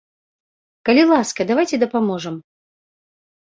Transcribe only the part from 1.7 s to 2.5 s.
дапаможам!